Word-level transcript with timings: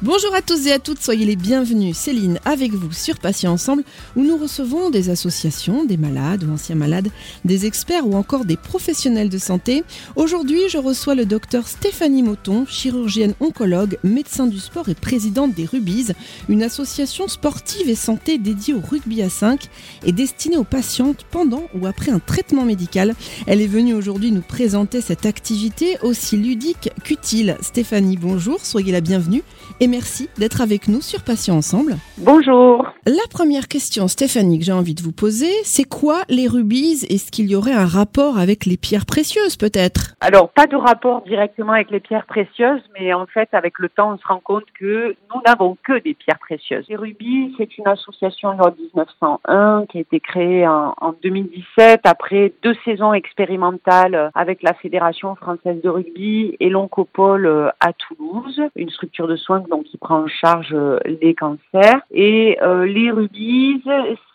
Bonjour 0.00 0.32
à 0.32 0.42
tous 0.42 0.68
et 0.68 0.72
à 0.72 0.78
toutes, 0.78 1.02
soyez 1.02 1.26
les 1.26 1.34
bienvenus. 1.34 1.96
Céline 1.96 2.38
avec 2.44 2.70
vous 2.70 2.92
sur 2.92 3.18
Patients 3.18 3.54
Ensemble 3.54 3.82
où 4.14 4.22
nous 4.22 4.36
recevons 4.36 4.90
des 4.90 5.10
associations, 5.10 5.84
des 5.84 5.96
malades 5.96 6.44
ou 6.44 6.52
anciens 6.52 6.76
malades, 6.76 7.08
des 7.44 7.66
experts 7.66 8.06
ou 8.06 8.14
encore 8.14 8.44
des 8.44 8.56
professionnels 8.56 9.28
de 9.28 9.38
santé. 9.38 9.82
Aujourd'hui, 10.14 10.60
je 10.70 10.78
reçois 10.78 11.16
le 11.16 11.26
docteur 11.26 11.66
Stéphanie 11.66 12.22
Moton, 12.22 12.64
chirurgienne 12.64 13.34
oncologue, 13.40 13.98
médecin 14.04 14.46
du 14.46 14.60
sport 14.60 14.88
et 14.88 14.94
présidente 14.94 15.54
des 15.54 15.64
Rubies, 15.64 16.12
une 16.48 16.62
association 16.62 17.26
sportive 17.26 17.88
et 17.88 17.96
santé 17.96 18.38
dédiée 18.38 18.74
au 18.74 18.80
rugby 18.80 19.20
à 19.20 19.28
5 19.28 19.68
et 20.06 20.12
destinée 20.12 20.58
aux 20.58 20.62
patientes 20.62 21.26
pendant 21.28 21.64
ou 21.74 21.86
après 21.88 22.12
un 22.12 22.20
traitement 22.20 22.64
médical. 22.64 23.16
Elle 23.48 23.60
est 23.60 23.66
venue 23.66 23.94
aujourd'hui 23.94 24.30
nous 24.30 24.42
présenter 24.42 25.00
cette 25.00 25.26
activité 25.26 25.98
aussi 26.02 26.36
ludique 26.36 26.90
qu'utile. 27.02 27.56
Stéphanie, 27.62 28.16
bonjour, 28.16 28.64
soyez 28.64 28.92
la 28.92 29.00
bienvenue 29.00 29.42
merci 29.88 30.28
d'être 30.38 30.60
avec 30.60 30.86
nous 30.86 31.00
sur 31.00 31.24
Patients 31.24 31.56
Ensemble. 31.56 31.96
Bonjour. 32.18 32.86
La 33.06 33.26
première 33.30 33.68
question, 33.68 34.06
Stéphanie, 34.06 34.58
que 34.58 34.64
j'ai 34.64 34.72
envie 34.72 34.94
de 34.94 35.02
vous 35.02 35.12
poser, 35.12 35.50
c'est 35.64 35.88
quoi 35.88 36.22
les 36.28 36.46
rubis? 36.46 37.04
Est-ce 37.04 37.32
qu'il 37.32 37.50
y 37.50 37.56
aurait 37.56 37.72
un 37.72 37.86
rapport 37.86 38.38
avec 38.38 38.66
les 38.66 38.76
pierres 38.76 39.06
précieuses 39.06 39.56
peut-être? 39.56 40.14
Alors, 40.20 40.50
pas 40.50 40.66
de 40.66 40.76
rapport 40.76 41.22
directement 41.22 41.72
avec 41.72 41.90
les 41.90 42.00
pierres 42.00 42.26
précieuses, 42.26 42.82
mais 42.98 43.14
en 43.14 43.26
fait, 43.26 43.48
avec 43.52 43.78
le 43.78 43.88
temps, 43.88 44.12
on 44.12 44.18
se 44.18 44.26
rend 44.26 44.40
compte 44.40 44.64
que 44.78 45.16
nous 45.34 45.40
n'avons 45.46 45.76
que 45.82 45.98
des 46.00 46.14
pierres 46.14 46.38
précieuses. 46.38 46.84
Les 46.88 46.96
rubis, 46.96 47.54
c'est 47.56 47.78
une 47.78 47.88
association 47.88 48.52
loi 48.52 48.74
1901 48.78 49.86
qui 49.86 49.98
a 49.98 50.00
été 50.00 50.20
créée 50.20 50.66
en, 50.66 50.94
en 51.00 51.14
2017 51.22 52.00
après 52.04 52.52
deux 52.62 52.74
saisons 52.84 53.12
expérimentales 53.12 54.30
avec 54.34 54.62
la 54.62 54.74
Fédération 54.74 55.34
française 55.34 55.80
de 55.82 55.88
rugby 55.88 56.56
et 56.60 56.68
l'Oncopole 56.68 57.72
à 57.80 57.92
Toulouse, 57.92 58.60
une 58.76 58.90
structure 58.90 59.28
de 59.28 59.36
soins 59.36 59.60
qui 59.82 59.98
prend 59.98 60.24
en 60.24 60.26
charge 60.26 60.72
euh, 60.72 60.98
les 61.20 61.34
cancers. 61.34 62.00
Et 62.10 62.58
euh, 62.62 62.86
les 62.86 63.10
rubis, 63.10 63.82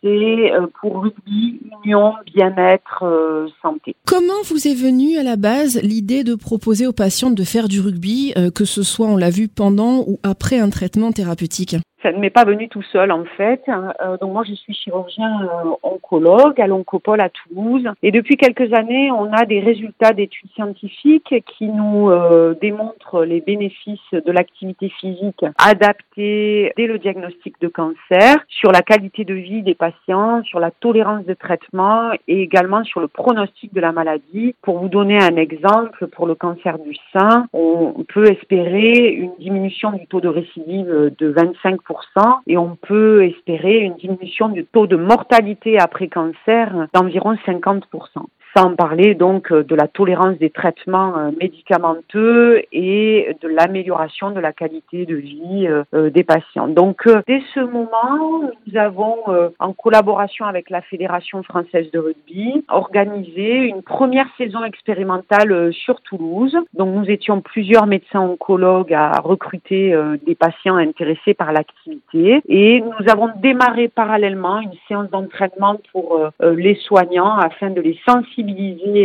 c'est 0.02 0.52
euh, 0.53 0.67
pour 0.80 1.03
rugby, 1.03 1.59
union, 1.85 2.13
bien-être, 2.33 3.50
santé. 3.61 3.95
Comment 4.05 4.41
vous 4.45 4.67
est 4.67 4.75
venue 4.75 5.17
à 5.17 5.23
la 5.23 5.35
base 5.35 5.80
l'idée 5.81 6.23
de 6.23 6.35
proposer 6.35 6.88
aux 6.88 6.94
patientes 6.94 7.35
de 7.35 7.44
faire 7.44 7.67
du 7.67 7.80
rugby, 7.80 8.33
que 8.55 8.66
ce 8.66 8.83
soit, 8.83 9.08
on 9.08 9.17
l'a 9.17 9.30
vu, 9.30 9.47
pendant 9.47 10.00
ou 10.08 10.19
après 10.23 10.59
un 10.59 10.69
traitement 10.69 11.11
thérapeutique? 11.11 11.75
Ça 12.04 12.12
ne 12.12 12.20
m'est 12.20 12.30
pas 12.30 12.44
venu 12.44 12.68
tout 12.68 12.82
seul 12.82 13.12
en 13.12 13.23
fait. 13.23 13.64
Euh, 13.70 14.18
donc 14.18 14.34
moi 14.34 14.44
je 14.48 14.54
suis 14.54 14.73
chirurgien 14.73 15.42
euh, 15.44 15.72
oncologue 15.82 16.59
à 16.59 16.68
l'Oncopole 16.68 17.22
à 17.22 17.30
Toulouse 17.30 17.88
et 18.04 18.12
depuis 18.12 18.36
quelques 18.36 18.73
années 18.73 19.09
on 19.12 19.32
a 19.32 19.46
des 19.46 19.62
résultats 19.62 20.12
d'études 20.12 20.52
scientifiques 20.54 21.34
qui 21.58 21.68
nous 21.68 22.09
euh, 22.09 22.56
démontrent 22.62 23.24
les 23.24 23.40
bénéfices 23.40 24.00
de 24.12 24.31
l'activité 24.31 24.90
physique 24.90 25.46
adaptée 25.58 26.74
dès 26.76 26.88
le 26.88 27.00
diagnostic 27.00 27.59
de 27.62 27.70
cancer, 27.70 28.36
sur 28.50 28.72
la 28.72 28.81
qualité 28.81 29.24
de 29.24 29.34
vie 29.34 29.62
des 29.62 29.76
patients, 29.76 30.44
sur 30.44 30.59
la 30.59 30.72
tolérance 30.72 31.26
de 31.26 31.34
traitement 31.34 32.12
et 32.28 32.42
également 32.42 32.84
sur 32.84 33.00
le 33.00 33.08
pronostic 33.08 33.74
de 33.74 33.80
la 33.80 33.94
maladie. 33.94 34.56
Pour 34.62 34.80
vous 34.80 34.90
donner 34.90 35.18
un 35.18 35.38
exemple, 35.38 36.08
pour 36.08 36.28
le 36.28 36.36
cancer 36.36 36.80
du 36.80 36.96
sein, 37.14 37.48
on 37.54 38.04
peut 38.14 38.26
espérer 38.26 39.09
une 39.09 39.31
diminution 39.40 39.92
du 39.92 40.06
taux 40.08 40.22
de 40.22 40.28
récidive 40.28 41.14
de 41.18 41.28
25 41.28 41.81
et 42.47 42.58
on 42.58 42.75
peut 42.75 43.25
espérer 43.25 43.80
une 43.80 43.95
diminution 43.95 44.49
du 44.49 44.66
taux 44.66 44.88
de 44.88 44.95
mortalité 44.95 45.80
après 45.80 46.08
cancer 46.08 46.88
d'environ 46.94 47.38
50 47.45 47.85
sans 48.56 48.76
parler 48.76 49.16
donc 49.16 49.52
euh, 49.52 49.64
de 49.64 49.76
la 49.76 49.88
tolérance 49.88 50.38
des 50.38 50.50
traitements 50.50 51.18
euh, 51.18 51.32
médicamenteux 51.40 52.62
et 52.72 53.36
de 53.42 53.48
l'amélioration 53.48 54.32
de 54.32 54.40
la 54.40 54.54
qualité 54.54 55.06
de 55.06 55.16
vie 55.16 55.68
euh, 55.68 56.09
des 56.09 56.23
patients. 56.23 56.68
Donc 56.68 57.08
dès 57.28 57.42
ce 57.53 57.59
moment, 57.59 58.42
nous 58.68 58.78
avons 58.78 59.18
en 59.59 59.74
collaboration 59.74 60.46
avec 60.46 60.69
la 60.69 60.81
Fédération 60.81 61.44
française 61.44 61.90
de 61.92 62.00
rugby 62.00 62.63
organisé 62.69 63.56
une 63.56 63.81
première 63.81 64.28
saison 64.38 64.63
expérimentale 64.63 65.74
sur 65.74 66.02
Toulouse. 66.02 66.56
Donc 66.74 66.94
nous 66.96 67.09
étions 67.09 67.42
plusieurs 67.42 67.86
médecins 67.86 68.22
oncologues 68.22 68.94
à 68.94 69.12
recruter 69.19 69.96
des 70.25 70.36
patients 70.36 70.75
intéressés 70.75 71.34
par 71.34 71.52
l'activité 71.52 72.42
et 72.47 72.81
nous 72.81 73.12
avons 73.12 73.30
démarré 73.42 73.88
parallèlement 73.88 74.59
une 74.59 74.74
séance 74.88 75.09
d'entraînement 75.09 75.78
pour 75.92 76.19
les 76.42 76.75
soignants 76.75 77.38
afin 77.38 77.69
de 77.69 77.81
les 77.81 78.00
sensibiliser 78.06 78.43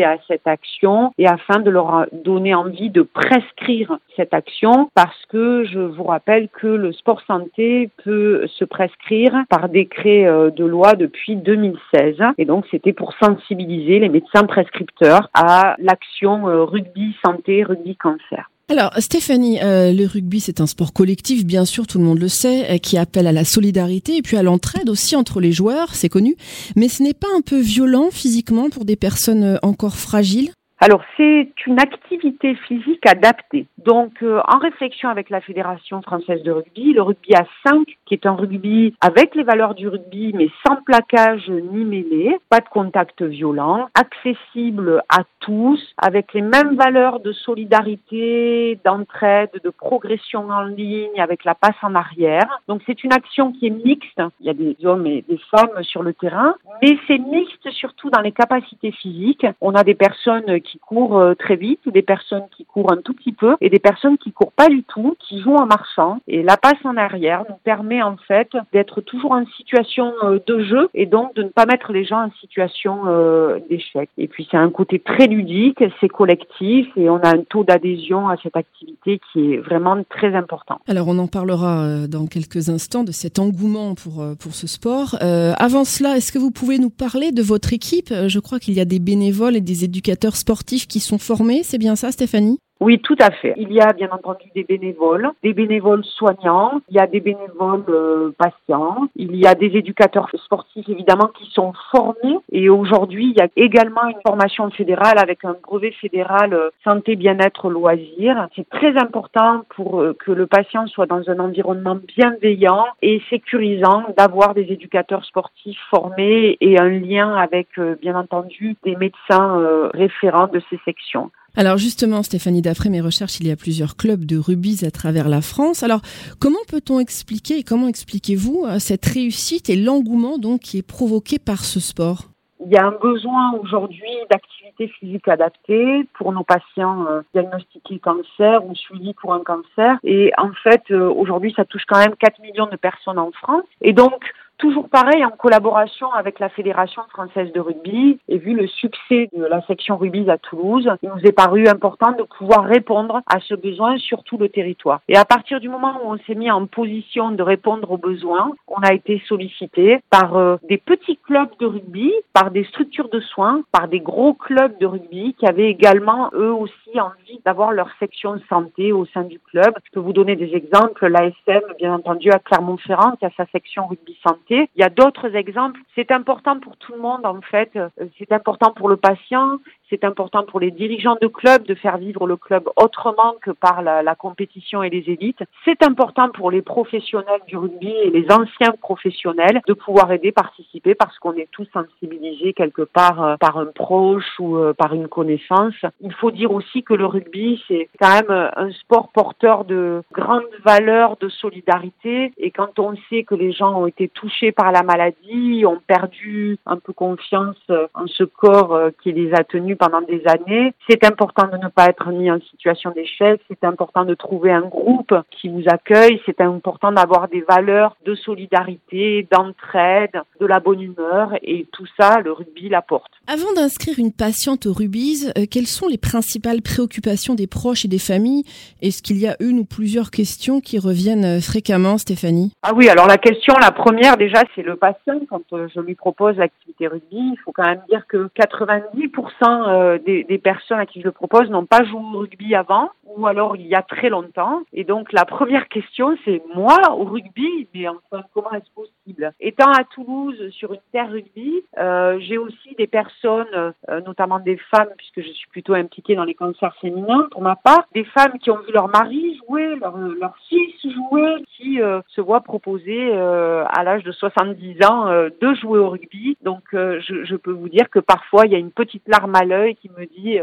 à 0.05 0.17
cette 0.27 0.47
action 0.47 1.13
et 1.19 1.27
afin 1.27 1.61
de 1.61 1.71
leur 1.71 2.07
donner 2.13 2.55
envie 2.55 2.91
de 2.91 3.03
prescrire 3.03 3.99
cette 4.17 4.35
action 4.35 4.91
parce 4.95 5.25
que 5.29 5.65
je 5.65 5.79
vous 5.79 6.05
rappelle 6.05 6.49
que 6.49 6.67
le 6.67 6.93
sport 6.93 7.21
santé 7.23 7.91
peut 8.05 8.47
se 8.49 8.65
prescrire 8.65 9.33
par 9.49 9.69
décret 9.69 10.27
euh, 10.27 10.51
de 10.51 10.65
loi 10.65 10.95
depuis 10.95 11.37
2016 11.37 12.17
et 12.37 12.45
donc 12.45 12.67
c'était 12.71 12.93
pour 12.93 13.15
sensibiliser 13.23 14.01
les 14.01 14.09
médecins 14.09 14.45
prescripteurs 14.45 15.29
à 15.35 15.77
l'action 15.79 16.49
euh, 16.49 16.65
rugby 16.65 17.17
santé, 17.25 17.63
rugby 17.63 17.97
cancer. 17.97 18.51
Alors 18.71 18.93
Stéphanie, 18.99 19.63
euh, 19.63 19.95
le 19.95 20.05
rugby 20.05 20.41
c'est 20.41 20.61
un 20.61 20.67
sport 20.67 20.93
collectif, 20.93 21.47
bien 21.47 21.65
sûr, 21.65 21.87
tout 21.87 21.97
le 21.97 22.05
monde 22.05 22.19
le 22.19 22.29
sait, 22.29 22.71
euh, 22.71 22.77
qui 22.77 22.99
appelle 22.99 23.27
à 23.27 23.33
la 23.33 23.47
solidarité 23.47 24.19
et 24.19 24.23
puis 24.23 24.37
à 24.37 24.43
l'entraide 24.43 24.91
aussi 24.91 25.17
entre 25.17 25.41
les 25.41 25.53
joueurs, 25.53 25.95
c'est 25.95 26.11
connu. 26.11 26.37
Mais 26.77 26.91
ce 26.91 27.03
n'est 27.03 27.15
pas 27.15 27.29
un 27.35 27.41
peu 27.41 27.59
violent 27.59 28.11
physiquement 28.13 28.69
pour 28.69 28.85
des 28.85 28.97
personnes 28.97 29.43
euh, 29.43 29.57
encore 29.63 29.97
fragiles? 29.97 30.51
Alors 30.81 31.03
c'est 31.17 31.49
une 31.67 31.81
activité 31.81 32.55
physique 32.55 33.05
adaptée. 33.07 33.67
Donc 33.79 34.23
euh, 34.23 34.41
en 34.47 34.59
réflexion 34.59 35.09
avec 35.09 35.29
la 35.29 35.41
Fédération 35.41 36.03
française 36.03 36.43
de 36.43 36.53
rugby, 36.53 36.93
le 36.93 37.03
rugby 37.03 37.35
à 37.35 37.45
5, 37.67 37.85
qui 38.07 38.15
est 38.15 38.27
un 38.27 38.35
rugby 38.35 38.95
avec 39.01 39.35
les 39.35 39.43
valeurs 39.43 39.75
du 39.75 39.89
rugby 39.89 40.33
mais 40.35 40.49
sans 40.67 40.77
plaquage 40.83 41.49
ni 41.49 41.85
mêlée, 41.85 42.39
pas 42.49 42.61
de 42.61 42.69
contact 42.69 43.23
violent, 43.23 43.89
accessible 43.95 45.03
à 45.09 45.25
tous, 45.41 45.81
avec 45.97 46.33
les 46.35 46.43
mêmes 46.43 46.77
valeurs 46.77 47.21
de 47.21 47.33
solidarité, 47.33 48.79
d'entraide, 48.85 49.51
de 49.63 49.71
progression 49.71 50.49
en 50.51 50.63
ligne, 50.63 51.21
avec 51.21 51.45
la 51.45 51.55
passe 51.55 51.77
en 51.83 51.95
arrière. 51.95 52.61
Donc 52.69 52.83
c'est 52.87 53.03
une 53.03 53.13
action 53.13 53.53
qui 53.53 53.67
est 53.67 53.71
mixte. 53.71 54.21
Il 54.41 54.47
y 54.47 54.51
a 54.51 54.55
des 54.55 54.77
hommes 54.85 55.07
et 55.07 55.25
des 55.29 55.41
femmes 55.51 55.83
sur 55.83 56.03
le 56.03 56.13
terrain, 56.13 56.55
mais 56.83 56.99
c'est 57.07 57.19
mixte 57.19 57.69
surtout 57.71 58.11
dans 58.11 58.21
les 58.21 58.33
capacités 58.33 58.93
physiques. 58.93 59.47
On 59.61 59.75
a 59.75 59.83
des 59.83 59.95
personnes 59.95 60.49
courent 60.77 61.19
euh, 61.19 61.35
très 61.35 61.57
vite, 61.57 61.81
des 61.89 62.03
personnes 62.03 62.45
qui 62.55 62.67
courent 62.67 62.93
un 62.93 62.99
tout 62.99 63.15
petit 63.15 63.33
peu 63.33 63.57
et 63.63 63.71
des 63.71 63.79
personnes 63.79 64.19
qui 64.19 64.33
courent 64.33 64.53
pas 64.53 64.69
du 64.69 64.83
tout, 64.83 65.17
qui 65.19 65.41
jouent 65.41 65.57
en 65.57 65.65
marchant. 65.65 66.19
Et 66.29 66.43
la 66.43 66.59
passe 66.59 66.85
en 66.85 66.99
arrière 66.99 67.45
nous 67.49 67.57
permet 67.65 68.03
en 68.03 68.17
fait 68.29 68.51
d'être 68.75 69.01
toujours 69.01 69.33
en 69.33 69.47
situation 69.57 70.13
euh, 70.23 70.39
de 70.47 70.63
jeu 70.63 70.91
et 70.93 71.07
donc 71.07 71.35
de 71.35 71.43
ne 71.43 71.49
pas 71.49 71.65
mettre 71.65 71.93
les 71.93 72.05
gens 72.05 72.27
en 72.27 72.31
situation 72.41 73.05
euh, 73.07 73.59
d'échec. 73.71 74.11
Et 74.19 74.29
puis 74.29 74.47
c'est 74.51 74.59
un 74.59 74.71
côté 74.71 74.99
très 74.99 75.27
ludique, 75.27 75.83
c'est 76.01 76.09
collectif 76.09 76.87
et 76.97 77.09
on 77.09 77.19
a 77.19 77.29
un 77.29 77.43
taux 77.43 77.65
d'adhésion 77.65 78.29
à 78.29 78.37
cette 78.43 78.57
activité 78.57 79.21
qui 79.33 79.55
est 79.55 79.59
vraiment 79.59 79.97
très 80.11 80.35
important. 80.35 80.81
Alors 80.87 81.09
on 81.09 81.19
en 81.19 81.29
parlera 81.29 82.07
dans 82.07 82.27
quelques 82.27 82.69
instants 82.69 83.05
de 83.05 83.13
cet 83.13 83.39
engouement 83.39 83.95
pour, 83.95 84.25
pour 84.39 84.55
ce 84.55 84.67
sport. 84.67 85.17
Avant 85.21 85.85
cela, 85.85 86.17
est-ce 86.17 86.33
que 86.33 86.39
vous 86.39 86.51
pouvez 86.51 86.79
nous 86.79 86.91
parler 86.91 87.33
de 87.33 87.43
votre 87.43 87.73
équipe? 87.73 88.13
Je 88.27 88.39
crois 88.39 88.59
qu'il 88.59 88.75
y 88.75 88.81
a 88.81 88.85
des 88.85 88.99
bénévoles 88.99 89.57
et 89.57 89.61
des 89.61 89.85
éducateurs 89.85 90.37
sportifs 90.37 90.58
qui 90.65 91.01
sont 91.01 91.19
formés, 91.19 91.63
c'est 91.65 91.79
bien 91.79 91.97
ça 91.97 92.13
Stéphanie? 92.13 92.59
Oui, 92.81 93.01
tout 93.01 93.17
à 93.21 93.33
fait. 93.33 93.55
Il 93.57 93.73
y 93.73 93.81
a 93.81 93.93
bien 93.93 94.09
entendu 94.13 94.45
des 94.55 94.63
bénévoles, 94.63 95.31
des 95.43 95.53
bénévoles 95.53 96.05
soignants, 96.05 96.81
il 96.89 96.97
y 96.97 97.01
a 97.01 97.09
des 97.09 97.19
bénévoles 97.19 97.85
euh, 97.89 98.31
patients, 98.39 99.09
il 99.17 99.35
y 99.35 99.49
a 99.49 99.57
des 99.57 99.77
éducateurs 99.77 100.29
sportifs 100.45 100.89
évidemment 100.89 101.29
qui 101.37 101.51
sont 101.51 101.73
formés 101.91 102.39
et 102.53 102.69
aujourd'hui 102.69 103.33
il 103.35 103.37
y 103.37 103.43
a 103.43 103.49
également 103.57 104.07
une 104.07 104.21
formation 104.25 104.71
fédérale 104.71 105.19
avec 105.19 105.45
un 105.45 105.57
brevet 105.61 105.91
fédéral 105.91 106.55
euh, 106.55 106.71
santé, 106.85 107.17
bien-être, 107.17 107.69
loisirs. 107.69 108.47
C'est 108.55 108.69
très 108.69 108.97
important 108.97 109.65
pour 109.75 110.01
euh, 110.01 110.17
que 110.17 110.31
le 110.31 110.47
patient 110.47 110.87
soit 110.87 111.07
dans 111.07 111.29
un 111.29 111.41
environnement 111.41 111.99
bienveillant 112.17 112.87
et 113.03 113.21
sécurisant 113.29 114.05
d'avoir 114.17 114.55
des 114.55 114.71
éducateurs 114.71 115.25
sportifs 115.25 115.81
formés 115.91 116.57
et 116.61 116.79
un 116.79 116.91
lien 116.91 117.35
avec 117.35 117.69
bien 118.01 118.15
entendu 118.15 118.77
des 118.85 118.95
médecins 118.95 119.89
référents 119.93 120.47
de 120.47 120.61
ces 120.71 120.79
sections. 120.85 121.31
Alors 121.57 121.77
justement, 121.77 122.23
Stéphanie, 122.23 122.63
d'après 122.63 122.89
mes 122.89 123.01
recherches, 123.01 123.41
il 123.41 123.49
y 123.49 123.51
a 123.51 123.57
plusieurs 123.57 123.97
clubs 123.97 124.25
de 124.25 124.39
rubis 124.39 124.85
à 124.85 124.91
travers 124.91 125.29
la 125.29 125.41
France. 125.41 125.83
Alors 125.83 126.01
comment 126.41 126.59
peut-on 126.69 127.01
expliquer 127.01 127.59
et 127.59 127.63
comment 127.63 127.89
expliquez-vous 127.89 128.65
euh, 128.67 128.79
cette 128.79 129.07
réussite 129.07 129.71
et 129.71 129.77
l'engouement 129.77 130.39
donc 130.39 130.61
qui 130.61 130.79
est 130.79 130.87
provoqué 130.87 131.39
par 131.39 131.65
ce 131.65 131.81
sport? 131.81 132.25
Il 132.65 132.73
y 132.73 132.77
a 132.77 132.87
un 132.87 132.93
besoin 132.93 133.53
aujourd'hui 133.63 134.11
d'activité 134.31 134.89
physique 134.89 135.29
adaptée 135.29 136.07
pour 136.15 136.33
nos 136.33 136.43
patients 136.43 137.07
euh, 137.09 137.23
diagnostiqués 137.33 137.99
cancer 137.99 138.65
ou 138.67 138.75
suivis 138.75 139.15
pour 139.15 139.33
un 139.33 139.43
cancer. 139.43 139.99
Et 140.05 140.33
en 140.39 140.53
fait, 140.53 140.83
euh, 140.91 141.09
aujourd'hui, 141.09 141.53
ça 141.57 141.65
touche 141.65 141.85
quand 141.87 141.99
même 141.99 142.17
4 142.17 142.41
millions 142.41 142.67
de 142.67 142.77
personnes 142.77 143.19
en 143.19 143.31
France. 143.31 143.65
Et 143.81 143.93
donc, 143.93 144.25
toujours 144.59 144.89
pareil 144.89 145.25
en 145.25 145.31
collaboration 145.31 146.13
avec 146.13 146.41
la 146.41 146.49
Fédération 146.49 147.03
française 147.11 147.53
de 147.53 147.61
rugby 147.61 148.19
et 148.29 148.39
vu 148.39 148.55
le 148.55 148.67
succès 148.67 149.29
de 149.33 149.45
la 149.45 149.63
section 149.63 149.97
rugby 149.97 150.29
à 150.29 150.37
Toulouse, 150.37 150.91
il 151.03 151.09
nous 151.09 151.25
est 151.25 151.33
paru 151.33 151.67
important 151.69 152.13
de 152.13 152.25
pouvoir 152.25 152.65
répondre 152.65 153.23
à 153.27 153.41
ce 153.41 153.55
besoin 153.55 153.97
sur 153.99 154.25
tout 154.25 154.37
le 154.37 154.49
territoire. 154.49 155.01
Et 155.09 155.17
à 155.17 155.25
partir 155.25 155.61
du 155.61 155.69
moment 155.69 156.01
où 156.03 156.13
on 156.13 156.19
s'est 156.27 156.35
mis 156.35 156.51
en 156.51 156.67
position 156.67 157.31
de 157.31 157.43
répondre 157.43 157.91
aux 157.91 157.97
besoins, 157.97 158.51
on 158.67 158.81
a 158.83 158.93
été 158.93 159.23
sollicité 159.29 160.01
par 160.11 160.37
euh, 160.37 160.57
des 160.69 160.79
petits 160.79 161.17
clubs 161.17 161.51
de 161.61 161.67
rugby, 161.67 162.13
par 162.33 162.51
des 162.51 162.65
structures 162.65 163.09
de 163.09 163.21
soins, 163.21 163.63
par 163.73 163.89
des 163.89 164.01
gros 164.01 164.35
clubs 164.35 164.77
de 164.79 164.87
rugby 164.87 165.35
qui 165.39 165.47
avaient 165.47 165.71
également 165.71 166.31
eux 166.35 166.53
aussi 166.53 167.01
envie 167.01 167.41
d'avoir 167.45 167.73
leur 167.73 167.89
section 168.01 168.41
santé 168.49 168.93
au 168.93 169.07
sein 169.07 169.23
du 169.23 169.39
club. 169.39 169.73
Je 169.85 169.93
peux 169.93 170.01
vous 170.01 170.13
donner 170.13 170.37
des 170.37 170.55
exemples. 170.55 171.07
L'ASM, 171.07 171.63
bien 171.79 171.95
entendu, 171.95 172.31
à 172.31 172.39
Clermont-Ferrand, 172.39 173.13
qui 173.17 173.25
a 173.25 173.31
sa 173.37 173.47
section 173.47 173.87
rugby 173.87 174.17
santé. 174.27 174.48
Il 174.51 174.67
y 174.77 174.83
a 174.83 174.89
d'autres 174.89 175.35
exemples. 175.35 175.81
C'est 175.95 176.11
important 176.11 176.59
pour 176.59 176.77
tout 176.77 176.93
le 176.93 176.99
monde, 176.99 177.27
en 177.27 177.41
fait. 177.43 177.71
Euh, 177.77 177.89
c'est 178.19 178.33
important 178.33 178.73
pour 178.73 178.89
le 178.89 178.97
patient. 178.97 179.59
C'est 179.91 180.05
important 180.05 180.45
pour 180.45 180.61
les 180.61 180.71
dirigeants 180.71 181.17
de 181.21 181.27
club 181.27 181.65
de 181.65 181.75
faire 181.75 181.99
vivre 181.99 182.27
le 182.27 182.37
club 182.37 182.69
autrement 182.77 183.35
que 183.41 183.51
par 183.51 183.83
la, 183.83 184.03
la 184.03 184.15
compétition 184.15 184.83
et 184.83 184.91
les 184.91 185.05
élites. 185.11 185.43
C'est 185.65 185.83
important 185.83 186.29
pour 186.31 186.51
les 186.51 186.63
professionnels 186.63 187.41
du 187.47 187.57
rugby 187.57 187.91
et 187.91 188.11
les 188.11 188.27
anciens 188.31 188.73
professionnels 188.81 189.61
de 189.67 189.73
pouvoir 189.73 190.13
aider, 190.13 190.33
participer 190.33 190.95
parce 190.95 191.19
qu'on 191.19 191.35
est 191.35 191.49
tous 191.51 191.67
sensibilisés 191.73 192.53
quelque 192.53 192.83
part 192.83 193.23
euh, 193.23 193.37
par 193.37 193.59
un 193.59 193.67
proche 193.67 194.39
ou 194.39 194.57
euh, 194.57 194.75
par 194.75 194.95
une 194.95 195.09
connaissance. 195.09 195.75
Il 196.01 196.13
faut 196.13 196.31
dire 196.31 196.53
aussi 196.53 196.83
que 196.83 196.95
le 196.95 197.07
rugby, 197.07 197.63
c'est 197.69 197.89
quand 198.01 198.13
même 198.13 198.31
euh, 198.31 198.51
un 198.57 198.71
sport 198.73 199.09
porteur 199.09 199.65
de 199.65 200.03
grandes 200.13 200.43
valeurs 200.65 201.17
de 201.19 201.29
solidarité 201.29 202.33
et 202.37 202.51
quand 202.51 202.79
on 202.79 202.95
sait 203.09 203.23
que 203.23 203.35
les 203.35 203.53
gens 203.53 203.81
ont 203.81 203.87
été 203.87 204.09
touchés 204.09 204.53
par 204.53 204.73
la 204.73 204.83
maladie, 204.83 205.65
ont 205.65 205.81
perdu 205.87 206.59
un 206.67 206.77
peu 206.77 206.93
confiance 206.93 207.57
en 207.95 208.07
ce 208.07 208.25
corps 208.25 208.79
qui 209.03 209.13
les 209.13 209.33
a 209.33 209.45
tenus 209.45 209.78
pendant 209.79 210.03
des 210.03 210.23
années. 210.27 210.73
C'est 210.89 211.05
important 211.05 211.47
de 211.47 211.57
ne 211.57 211.69
pas 211.69 211.87
être 211.87 212.11
mis 212.11 212.31
en 212.31 212.41
situation 212.51 212.91
d'échec. 212.91 213.41
C'est 213.49 213.65
important 213.65 214.05
de 214.05 214.15
trouver 214.15 214.53
un 214.53 214.63
groupe 214.63 215.15
qui 215.31 215.49
vous 215.49 215.65
accueille. 215.67 216.21
C'est 216.27 216.41
important 216.41 216.93
d'avoir 216.93 217.29
des 217.29 217.43
valeurs 217.49 217.97
de 218.05 218.15
solidarité, 218.15 219.27
d'entraide, 219.31 220.21
de 220.41 220.47
la 220.47 220.61
bonne 220.61 220.83
humeur. 220.83 221.33
Et 221.43 221.67
tout 221.73 221.87
ça, 221.99 222.21
le 222.21 222.33
rugby 222.33 222.69
l'apporte. 222.69 223.13
Avant 223.27 223.53
d'inscrire 223.55 223.99
une 223.99 224.13
patiente 224.13 224.67
au 224.67 224.73
rubis, 224.73 225.31
euh, 225.37 225.45
quelles 225.51 225.67
sont 225.67 225.87
les 225.87 225.99
principales 225.99 226.63
préoccupations 226.63 227.35
des 227.35 227.47
proches 227.47 227.85
et 227.85 227.89
des 227.89 227.99
familles? 227.99 228.45
Est-ce 228.83 229.03
qu'il 229.03 229.19
y 229.19 229.27
a 229.27 229.37
une 229.41 229.61
ou 229.61 229.65
plusieurs 229.65 230.11
questions 230.11 230.61
qui 230.61 230.79
reviennent 230.79 231.25
euh, 231.25 231.41
fréquemment, 231.41 231.99
Stéphanie? 231.99 232.53
Ah 232.63 232.73
oui, 232.75 232.89
alors 232.89 233.07
la 233.07 233.19
question, 233.19 233.55
la 233.61 233.71
première 233.71 234.17
déjà, 234.17 234.43
c'est 234.55 234.63
le 234.63 234.77
patient. 234.77 235.21
Quand 235.29 235.43
euh, 235.53 235.69
je 235.75 235.81
lui 235.81 235.95
propose 235.95 236.37
l'activité 236.37 236.87
rugby, 236.89 237.17
il 237.17 237.37
faut 237.45 237.53
quand 237.53 237.67
même 237.67 237.83
dire 237.89 238.07
que 238.07 238.29
90% 238.39 239.68
euh, 239.69 239.99
des, 239.99 240.39
personnes 240.39 240.79
à 240.79 240.87
qui 240.87 241.01
je 241.01 241.05
le 241.05 241.13
propose 241.13 241.51
n'ont 241.51 241.67
pas 241.67 241.85
joué 241.85 242.01
au 242.01 242.19
rugby 242.19 242.55
avant 242.55 242.91
ou 243.17 243.27
alors 243.27 243.57
il 243.57 243.67
y 243.67 243.75
a 243.75 243.83
très 243.83 244.09
longtemps. 244.09 244.63
Et 244.73 244.85
donc 244.85 245.13
la 245.13 245.25
première 245.25 245.69
question, 245.69 246.17
c'est 246.25 246.43
moi 246.55 246.77
au 246.93 247.05
rugby, 247.05 247.67
mais 247.75 247.89
enfin 247.89 248.25
comment 248.33 248.53
est-ce 248.53 248.71
possible? 248.75 249.33
Étant 249.41 249.71
à 249.73 249.85
Toulouse 249.85 250.51
sur 250.51 250.73
une 250.73 250.81
terre 250.93 251.11
rugby, 251.11 251.65
euh, 251.79 252.19
j'ai 252.21 252.39
aussi 252.39 252.75
des 252.77 252.87
personnes, 252.87 253.47
euh, 253.89 254.01
notamment 254.03 254.39
des 254.39 254.57
femmes, 254.57 254.91
puisque 254.97 255.23
je 255.23 255.33
suis 255.33 255.49
plutôt 255.49 255.75
impliquée 255.75 256.15
dans 256.15 256.25
les 256.25 256.35
cancers 256.35 256.75
féminins 256.81 257.29
pour 257.31 257.43
ma 257.43 257.57
part, 257.57 257.85
des 257.95 258.05
femmes 258.05 258.39
qui 258.39 258.51
ont 258.51 258.59
vu 258.59 258.73
leur 258.73 258.89
mari 258.89 259.39
jouer, 259.47 259.77
leur, 259.77 259.97
leur 259.97 260.37
fils 260.49 260.75
jouer, 260.83 261.43
qui 261.57 261.81
se 262.09 262.21
voient 262.21 262.43
proposer 262.43 263.13
à 263.13 263.83
l'âge 263.83 264.05
de 264.05 264.13
70 264.13 264.85
ans 264.85 265.07
de 265.07 265.55
jouer 265.55 265.79
au 265.79 265.91
rugby. 265.91 266.37
Donc 266.43 266.63
je, 266.73 267.25
je, 267.25 267.37
peux 267.37 267.53
vous 267.53 267.69
dire 267.69 267.91
que 267.91 267.99
parfois 267.99 268.47
il 268.47 268.53
y 268.53 268.55
a 268.55 268.59
une 268.59 268.71
petite 268.71 269.07
larme 269.09 269.35
à 269.35 269.45
l'œil 269.45 269.58
qui 269.81 269.91
me 269.91 270.07
dit 270.07 270.39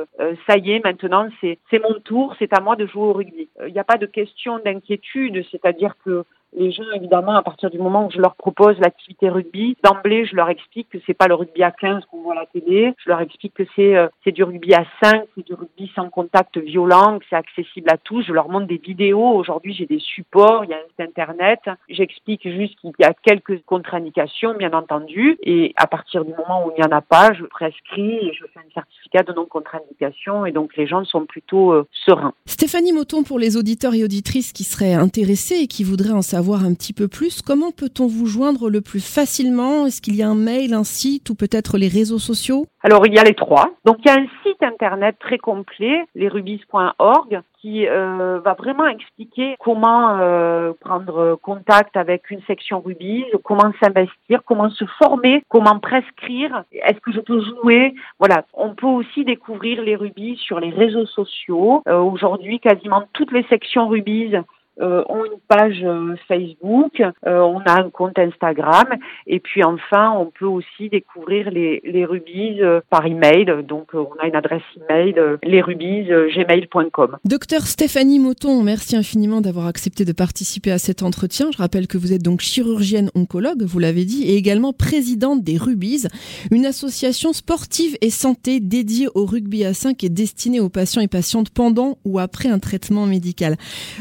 ça 0.47 0.57
y 0.57 0.71
est, 0.71 0.83
maintenant 0.83 1.27
c'est 1.41 1.79
mon 1.81 1.99
tour, 1.99 2.35
c'est 2.39 2.53
à 2.57 2.61
moi 2.61 2.75
de 2.75 2.85
jouer 2.85 3.03
au 3.03 3.13
rugby. 3.13 3.49
Il 3.67 3.73
n'y 3.73 3.79
a 3.79 3.83
pas 3.83 3.97
de 3.97 4.05
question 4.05 4.59
d'inquiétude, 4.59 5.43
c'est-à-dire 5.51 5.95
que 6.03 6.25
les 6.57 6.71
gens, 6.71 6.83
évidemment, 6.95 7.35
à 7.35 7.43
partir 7.43 7.69
du 7.69 7.77
moment 7.77 8.05
où 8.07 8.11
je 8.11 8.19
leur 8.19 8.35
propose 8.35 8.77
l'activité 8.79 9.29
rugby, 9.29 9.77
d'emblée, 9.83 10.25
je 10.25 10.35
leur 10.35 10.49
explique 10.49 10.89
que 10.89 10.97
c'est 11.05 11.13
pas 11.13 11.27
le 11.27 11.35
rugby 11.35 11.63
à 11.63 11.71
15 11.71 12.03
qu'on 12.05 12.21
voit 12.21 12.33
à 12.33 12.41
la 12.41 12.45
télé. 12.45 12.93
Je 13.03 13.09
leur 13.09 13.21
explique 13.21 13.53
que 13.53 13.63
c'est 13.75 13.95
euh, 13.95 14.07
du 14.25 14.43
rugby 14.43 14.73
à 14.73 14.85
5, 15.03 15.23
c'est 15.35 15.45
du 15.45 15.53
rugby 15.53 15.91
sans 15.95 16.09
contact 16.09 16.57
violent, 16.57 17.19
que 17.19 17.25
c'est 17.29 17.35
accessible 17.35 17.89
à 17.89 17.97
tous. 17.97 18.23
Je 18.23 18.33
leur 18.33 18.49
montre 18.49 18.67
des 18.67 18.77
vidéos. 18.77 19.27
Aujourd'hui, 19.35 19.73
j'ai 19.73 19.85
des 19.85 19.99
supports, 19.99 20.63
il 20.63 20.71
y 20.71 20.73
a 20.73 20.77
un 20.77 20.87
site 20.89 20.99
internet. 20.99 21.59
J'explique 21.89 22.43
juste 22.43 22.79
qu'il 22.79 22.91
y 22.99 23.03
a 23.03 23.13
quelques 23.13 23.63
contre-indications, 23.65 24.55
bien 24.55 24.73
entendu. 24.73 25.37
Et 25.43 25.73
à 25.75 25.87
partir 25.87 26.23
du 26.25 26.31
moment 26.31 26.65
où 26.65 26.71
il 26.75 26.81
n'y 26.81 26.87
en 26.87 26.95
a 26.95 27.01
pas, 27.01 27.33
je 27.33 27.43
prescris 27.45 28.17
et 28.17 28.33
je 28.33 28.45
fais 28.53 28.59
un 28.59 28.73
certificat 28.73 29.23
de 29.23 29.33
non-contre-indication. 29.33 30.45
Et 30.45 30.51
donc, 30.51 30.75
les 30.77 30.87
gens 30.87 31.03
sont 31.05 31.25
plutôt 31.25 31.73
euh, 31.73 31.87
sereins. 32.05 32.33
Stéphanie 32.45 32.93
Moton, 32.93 33.23
pour 33.23 33.39
les 33.39 33.57
auditeurs 33.57 33.93
et 33.93 34.03
auditrices 34.03 34.53
qui 34.53 34.63
seraient 34.63 34.93
intéressés 34.93 35.55
et 35.55 35.67
qui 35.67 35.83
voudraient 35.83 36.11
en 36.11 36.21
savoir 36.21 36.44
un 36.53 36.73
petit 36.73 36.93
peu 36.93 37.07
plus, 37.07 37.41
comment 37.41 37.71
peut-on 37.71 38.07
vous 38.07 38.27
joindre 38.27 38.69
le 38.69 38.81
plus 38.81 39.03
facilement? 39.03 39.87
Est-ce 39.87 40.01
qu'il 40.01 40.15
y 40.15 40.23
a 40.23 40.29
un 40.29 40.35
mail, 40.35 40.73
un 40.73 40.83
site 40.83 41.29
ou 41.29 41.35
peut-être 41.35 41.77
les 41.77 41.87
réseaux 41.87 42.19
sociaux? 42.19 42.67
Alors 42.83 43.07
il 43.07 43.13
y 43.13 43.17
a 43.17 43.23
les 43.23 43.33
trois. 43.33 43.71
Donc 43.83 43.97
il 43.99 44.07
y 44.07 44.11
a 44.11 44.19
un 44.19 44.27
site 44.43 44.61
internet 44.61 45.15
très 45.19 45.39
complet, 45.39 46.05
lesrubis.org, 46.13 47.41
qui 47.65 47.87
euh, 47.87 48.39
va 48.45 48.53
vraiment 48.53 48.85
expliquer 48.85 49.55
comment 49.59 50.19
euh, 50.19 50.73
prendre 50.79 51.39
contact 51.41 51.97
avec 51.97 52.29
une 52.29 52.41
section 52.43 52.79
rubis, 52.79 53.25
comment 53.43 53.71
s'investir, 53.81 54.41
comment 54.45 54.69
se 54.69 54.85
former, 54.99 55.43
comment 55.49 55.79
prescrire, 55.79 56.63
est-ce 56.71 56.99
que 56.99 57.11
je 57.11 57.21
peux 57.21 57.41
jouer? 57.41 57.95
Voilà, 58.19 58.45
on 58.53 58.75
peut 58.75 58.85
aussi 58.85 59.25
découvrir 59.25 59.81
les 59.81 59.95
rubis 59.95 60.37
sur 60.37 60.59
les 60.59 60.69
réseaux 60.69 61.07
sociaux. 61.07 61.81
Euh, 61.87 61.97
Aujourd'hui, 61.97 62.59
quasiment 62.59 63.03
toutes 63.13 63.31
les 63.31 63.43
sections 63.45 63.87
rubis 63.87 64.35
euh, 64.81 65.03
ont 65.07 65.23
une 65.23 65.39
page 65.47 65.81
euh, 65.83 66.15
Facebook, 66.27 66.99
euh, 66.99 67.39
on 67.39 67.59
a 67.59 67.79
un 67.79 67.89
compte 67.89 68.19
Instagram, 68.19 68.87
et 69.25 69.39
puis 69.39 69.63
enfin, 69.63 70.11
on 70.11 70.25
peut 70.25 70.45
aussi 70.45 70.89
découvrir 70.89 71.49
les, 71.49 71.81
les 71.85 72.03
rubis 72.03 72.59
par 72.89 73.05
email. 73.05 73.63
Donc, 73.63 73.93
on 73.93 74.09
a 74.19 74.27
une 74.27 74.35
adresse 74.35 74.63
email, 74.89 75.15
lesrubis@gmail.com. 75.43 77.17
Docteur 77.23 77.61
Stéphanie 77.61 78.19
Moton, 78.19 78.61
merci 78.63 78.97
infiniment 78.97 79.39
d'avoir 79.39 79.67
accepté 79.67 80.03
de 80.03 80.11
participer 80.11 80.71
à 80.71 80.77
cet 80.77 81.03
entretien. 81.03 81.51
Je 81.51 81.57
rappelle 81.57 81.87
que 81.87 81.97
vous 81.97 82.11
êtes 82.11 82.23
donc 82.23 82.41
chirurgienne 82.41 83.09
oncologue, 83.15 83.63
vous 83.63 83.79
l'avez 83.79 84.03
dit, 84.03 84.29
et 84.29 84.35
également 84.35 84.73
présidente 84.73 85.43
des 85.43 85.57
Rubis, 85.57 86.07
une 86.51 86.65
association 86.65 87.31
sportive 87.31 87.97
et 88.01 88.09
santé 88.09 88.59
dédiée 88.59 89.07
au 89.15 89.25
rugby 89.25 89.63
à 89.63 89.73
5 89.73 90.03
et 90.03 90.09
destinée 90.09 90.59
aux 90.59 90.69
patients 90.69 91.01
et 91.01 91.07
patientes 91.07 91.49
pendant 91.49 91.97
ou 92.03 92.19
après 92.19 92.49
un 92.49 92.59
traitement 92.59 93.05
médical. 93.05 93.55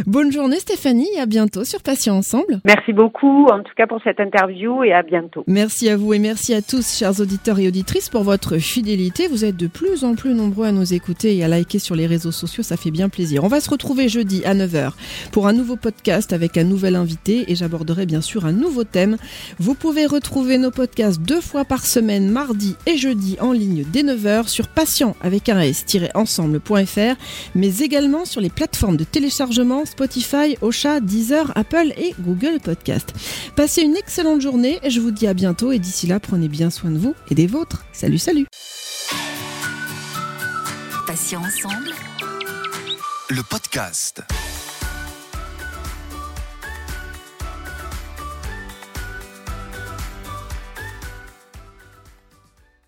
Bonne 0.06 0.32
journée 0.32 0.58
Stéphanie 0.64 1.18
à 1.20 1.26
bientôt 1.26 1.62
sur 1.62 1.82
Patients 1.82 2.16
Ensemble. 2.16 2.62
Merci 2.64 2.94
beaucoup 2.94 3.44
en 3.48 3.62
tout 3.62 3.74
cas 3.76 3.86
pour 3.86 4.00
cette 4.02 4.18
interview 4.18 4.82
et 4.82 4.94
à 4.94 5.02
bientôt. 5.02 5.44
Merci 5.46 5.90
à 5.90 5.98
vous 5.98 6.14
et 6.14 6.18
merci 6.18 6.54
à 6.54 6.62
tous 6.62 6.96
chers 6.96 7.20
auditeurs 7.20 7.58
et 7.58 7.68
auditrices 7.68 8.08
pour 8.08 8.22
votre 8.22 8.56
fidélité. 8.56 9.28
Vous 9.28 9.44
êtes 9.44 9.58
de 9.58 9.66
plus 9.66 10.04
en 10.04 10.14
plus 10.14 10.32
nombreux 10.32 10.66
à 10.66 10.72
nous 10.72 10.94
écouter 10.94 11.36
et 11.36 11.44
à 11.44 11.48
liker 11.48 11.78
sur 11.78 11.94
les 11.94 12.06
réseaux 12.06 12.32
sociaux, 12.32 12.62
ça 12.62 12.78
fait 12.78 12.90
bien 12.90 13.10
plaisir. 13.10 13.44
On 13.44 13.48
va 13.48 13.60
se 13.60 13.68
retrouver 13.68 14.08
jeudi 14.08 14.42
à 14.46 14.54
9h 14.54 14.92
pour 15.32 15.48
un 15.48 15.52
nouveau 15.52 15.76
podcast 15.76 16.32
avec 16.32 16.56
un 16.56 16.64
nouvel 16.64 16.96
invité 16.96 17.44
et 17.48 17.54
j'aborderai 17.56 18.06
bien 18.06 18.22
sûr 18.22 18.46
un 18.46 18.52
nouveau 18.52 18.84
thème. 18.84 19.18
Vous 19.58 19.74
pouvez 19.74 20.06
retrouver 20.06 20.56
nos 20.56 20.70
podcasts 20.70 21.20
deux 21.20 21.42
fois 21.42 21.66
par 21.66 21.84
semaine, 21.84 22.30
mardi 22.30 22.74
et 22.86 22.96
jeudi 22.96 23.36
en 23.38 23.52
ligne 23.52 23.84
dès 23.92 24.02
9h 24.02 24.48
sur 24.48 24.68
patient 24.68 25.14
avec 25.20 25.50
un 25.50 25.60
s-ensemble.fr 25.60 27.16
mais 27.54 27.78
également 27.80 28.24
sur 28.24 28.40
les 28.40 28.48
plateformes 28.48 28.96
de 28.96 29.04
téléchargement 29.04 29.84
Spotify, 29.84 30.53
Ocha, 30.62 31.00
Deezer, 31.00 31.52
Apple 31.56 31.92
et 31.96 32.14
Google 32.20 32.58
Podcast. 32.62 33.12
Passez 33.56 33.82
une 33.82 33.96
excellente 33.96 34.40
journée 34.40 34.80
je 34.86 35.00
vous 35.00 35.10
dis 35.10 35.26
à 35.26 35.34
bientôt 35.34 35.72
et 35.72 35.78
d'ici 35.78 36.06
là 36.06 36.20
prenez 36.20 36.48
bien 36.48 36.70
soin 36.70 36.90
de 36.90 36.98
vous 36.98 37.14
et 37.30 37.34
des 37.34 37.46
vôtres. 37.46 37.84
Salut 37.92 38.18
salut 38.18 38.46
Patients 41.06 41.42
ensemble. 41.42 41.90
Le 43.30 43.42
podcast. 43.42 44.22